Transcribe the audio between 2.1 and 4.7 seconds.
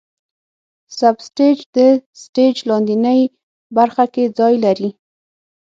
سټیج لاندینۍ برخه کې ځای